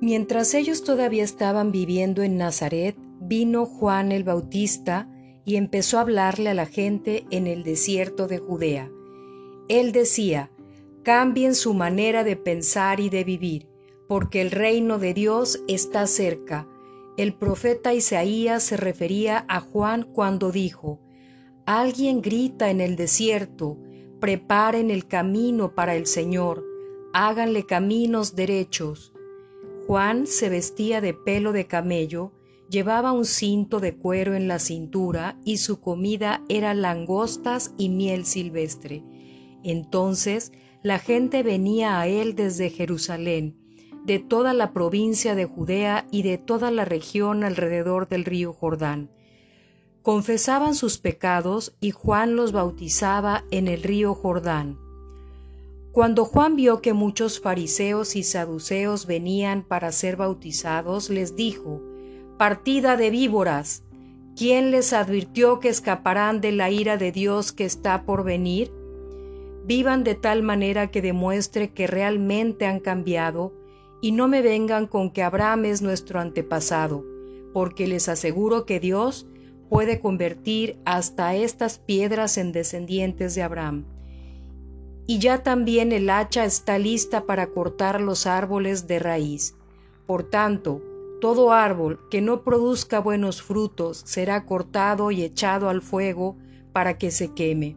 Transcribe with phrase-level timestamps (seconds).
[0.00, 5.08] Mientras ellos todavía estaban viviendo en Nazaret, vino Juan el Bautista
[5.44, 8.90] y empezó a hablarle a la gente en el desierto de Judea.
[9.68, 10.50] Él decía,
[11.02, 13.68] cambien su manera de pensar y de vivir,
[14.06, 16.68] porque el reino de Dios está cerca.
[17.16, 21.00] El profeta Isaías se refería a Juan cuando dijo,
[21.66, 23.78] Alguien grita en el desierto,
[24.20, 26.64] preparen el camino para el Señor,
[27.12, 29.12] háganle caminos derechos.
[29.88, 32.34] Juan se vestía de pelo de camello,
[32.68, 38.26] llevaba un cinto de cuero en la cintura y su comida era langostas y miel
[38.26, 39.02] silvestre.
[39.64, 43.56] Entonces la gente venía a él desde Jerusalén,
[44.04, 49.10] de toda la provincia de Judea y de toda la región alrededor del río Jordán.
[50.02, 54.87] Confesaban sus pecados y Juan los bautizaba en el río Jordán.
[55.98, 61.82] Cuando Juan vio que muchos fariseos y saduceos venían para ser bautizados, les dijo,
[62.36, 63.82] Partida de víboras,
[64.36, 68.70] ¿quién les advirtió que escaparán de la ira de Dios que está por venir?
[69.64, 73.52] Vivan de tal manera que demuestre que realmente han cambiado,
[74.00, 77.04] y no me vengan con que Abraham es nuestro antepasado,
[77.52, 79.26] porque les aseguro que Dios
[79.68, 83.97] puede convertir hasta estas piedras en descendientes de Abraham
[85.10, 89.56] y ya también el hacha está lista para cortar los árboles de raíz.
[90.06, 90.82] Por tanto,
[91.22, 96.36] todo árbol que no produzca buenos frutos será cortado y echado al fuego
[96.74, 97.74] para que se queme.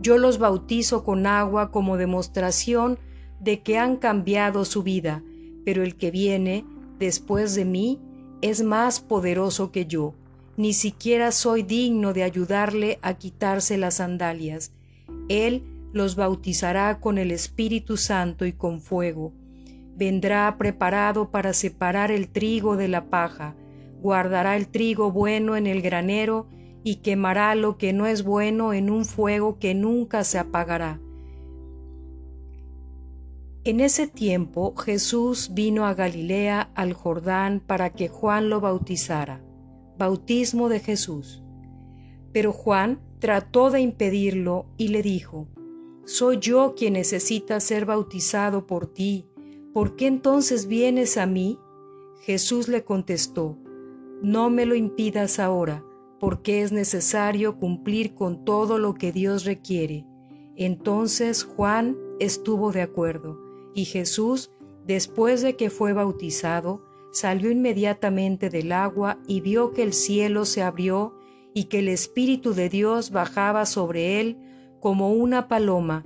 [0.00, 2.98] Yo los bautizo con agua como demostración
[3.38, 5.22] de que han cambiado su vida,
[5.66, 6.64] pero el que viene
[6.98, 8.00] después de mí
[8.40, 10.14] es más poderoso que yo.
[10.56, 14.72] Ni siquiera soy digno de ayudarle a quitarse las sandalias.
[15.28, 19.32] Él los bautizará con el Espíritu Santo y con fuego.
[19.94, 23.54] Vendrá preparado para separar el trigo de la paja,
[24.00, 26.48] guardará el trigo bueno en el granero
[26.82, 31.00] y quemará lo que no es bueno en un fuego que nunca se apagará.
[33.64, 39.40] En ese tiempo Jesús vino a Galilea al Jordán para que Juan lo bautizara.
[39.96, 41.44] Bautismo de Jesús.
[42.32, 45.46] Pero Juan trató de impedirlo y le dijo,
[46.04, 49.26] soy yo quien necesita ser bautizado por ti.
[49.72, 51.58] ¿Por qué entonces vienes a mí?
[52.22, 53.56] Jesús le contestó,
[54.20, 55.84] No me lo impidas ahora,
[56.18, 60.06] porque es necesario cumplir con todo lo que Dios requiere.
[60.56, 63.40] Entonces Juan estuvo de acuerdo,
[63.74, 64.50] y Jesús,
[64.86, 70.62] después de que fue bautizado, salió inmediatamente del agua y vio que el cielo se
[70.62, 71.14] abrió
[71.54, 74.38] y que el Espíritu de Dios bajaba sobre él
[74.82, 76.04] como una paloma,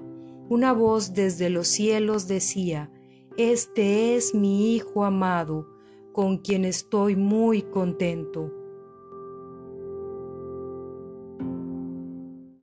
[0.50, 2.92] una voz desde los cielos decía,
[3.38, 5.66] Este es mi Hijo amado,
[6.12, 8.53] con quien estoy muy contento.